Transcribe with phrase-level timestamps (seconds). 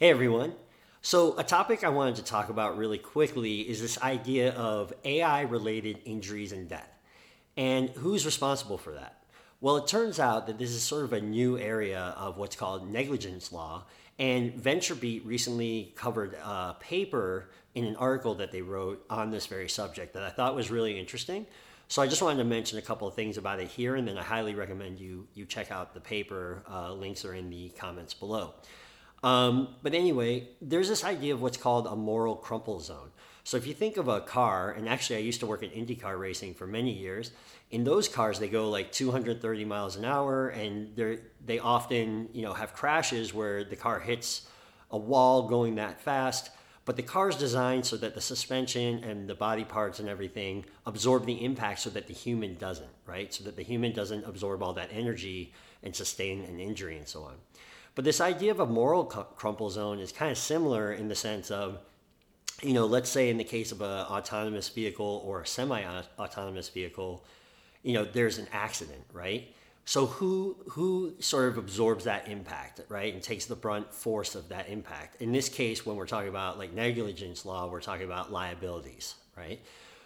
[0.00, 0.52] Hey everyone.
[1.02, 5.40] So, a topic I wanted to talk about really quickly is this idea of AI
[5.40, 6.88] related injuries and death.
[7.56, 9.24] And who's responsible for that?
[9.60, 12.88] Well, it turns out that this is sort of a new area of what's called
[12.88, 13.86] negligence law.
[14.20, 19.68] And VentureBeat recently covered a paper in an article that they wrote on this very
[19.68, 21.44] subject that I thought was really interesting.
[21.88, 24.16] So I just wanted to mention a couple of things about it here, and then
[24.16, 26.62] I highly recommend you you check out the paper.
[26.70, 28.54] Uh, links are in the comments below.
[29.22, 33.10] Um, but anyway, there's this idea of what's called a moral crumple zone.
[33.48, 36.18] So if you think of a car, and actually I used to work in IndyCar
[36.18, 37.30] racing for many years,
[37.70, 42.42] in those cars they go like 230 miles an hour, and they they often you
[42.42, 44.46] know have crashes where the car hits
[44.90, 46.50] a wall going that fast.
[46.84, 50.64] But the car is designed so that the suspension and the body parts and everything
[50.86, 53.32] absorb the impact so that the human doesn't, right?
[53.32, 57.24] So that the human doesn't absorb all that energy and sustain an injury and so
[57.24, 57.34] on.
[57.98, 61.50] But this idea of a moral crumple zone is kind of similar in the sense
[61.50, 61.80] of,
[62.62, 65.82] you know, let's say in the case of an autonomous vehicle or a semi
[66.16, 67.24] autonomous vehicle,
[67.82, 69.52] you know, there's an accident, right?
[69.84, 74.48] So who who sort of absorbs that impact, right, and takes the brunt force of
[74.50, 75.20] that impact?
[75.20, 79.60] In this case, when we're talking about like negligence law, we're talking about liabilities, right?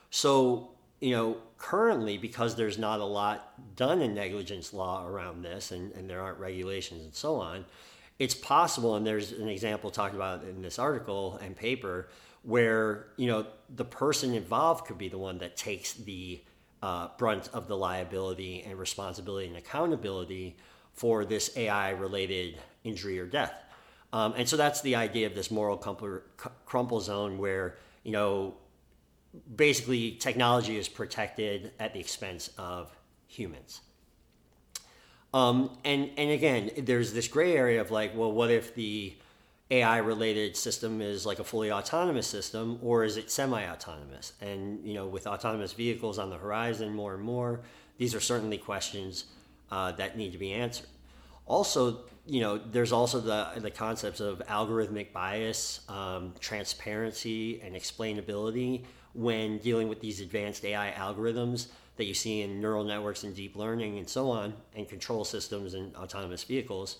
[0.09, 0.71] So
[1.03, 5.91] you know, currently because there's not a lot done in negligence law around this, and,
[5.93, 7.65] and there aren't regulations and so on,
[8.21, 12.09] it's possible, and there's an example talked about in this article and paper
[12.45, 16.41] where you know the person involved could be the one that takes the
[16.83, 20.57] uh, brunt of the liability and responsibility and accountability
[20.93, 23.55] for this AI related injury or death.
[24.13, 26.21] Um, and so that's the idea of this moral crumple,
[26.65, 28.55] crumple zone where you know
[29.55, 32.95] basically technology is protected at the expense of
[33.27, 33.81] humans.
[35.35, 39.15] Um, and and again, there's this gray area of like, well, what if the
[39.71, 44.35] AI related system is like a fully autonomous system, or is it semi autonomous?
[44.43, 47.63] And you know, with autonomous vehicles on the horizon more and more,
[47.97, 49.25] these are certainly questions
[49.71, 50.89] uh, that need to be answered.
[51.47, 58.85] Also, you know, there's also the the concepts of algorithmic bias, um, transparency, and explainability
[59.15, 63.55] when dealing with these advanced AI algorithms that you see in neural networks and deep
[63.55, 66.99] learning and so on, and control systems and autonomous vehicles.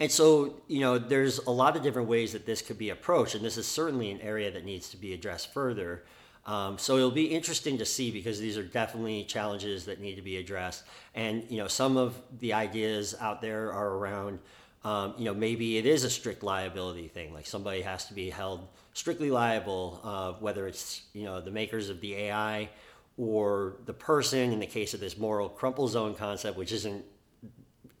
[0.00, 3.34] And so, you know, there's a lot of different ways that this could be approached,
[3.34, 6.04] and this is certainly an area that needs to be addressed further.
[6.46, 10.22] Um, so it'll be interesting to see because these are definitely challenges that need to
[10.22, 10.84] be addressed.
[11.14, 14.38] And you know, some of the ideas out there are around
[14.84, 17.32] um, you know, maybe it is a strict liability thing.
[17.34, 21.88] Like somebody has to be held strictly liable, uh, whether it's you know the makers
[21.90, 22.68] of the AI
[23.16, 24.52] or the person.
[24.52, 27.04] In the case of this moral crumple zone concept, which isn't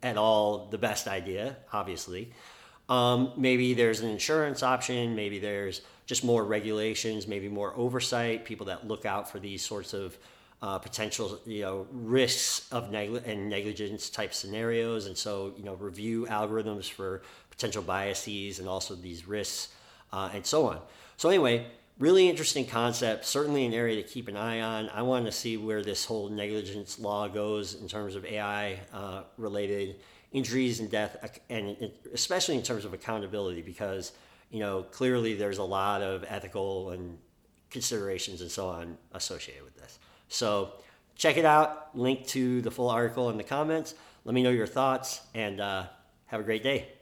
[0.02, 2.32] at all the best idea, obviously.
[2.88, 5.14] Um, maybe there's an insurance option.
[5.14, 7.26] Maybe there's just more regulations.
[7.26, 8.44] Maybe more oversight.
[8.44, 10.16] People that look out for these sorts of
[10.60, 15.74] uh, potential you know risks of negli- and negligence type scenarios, and so you know
[15.74, 19.68] review algorithms for potential biases and also these risks
[20.12, 20.80] uh, and so on.
[21.16, 21.66] So anyway,
[21.98, 23.24] really interesting concept.
[23.24, 24.88] Certainly an area to keep an eye on.
[24.90, 29.22] I want to see where this whole negligence law goes in terms of AI uh,
[29.36, 29.96] related
[30.32, 34.12] injuries and death, and especially in terms of accountability, because
[34.50, 37.18] you know clearly there's a lot of ethical and
[37.70, 39.98] considerations and so on associated with this.
[40.28, 40.72] So
[41.16, 41.96] check it out.
[41.96, 43.94] Link to the full article in the comments.
[44.24, 45.86] Let me know your thoughts and uh,
[46.26, 46.97] have a great day.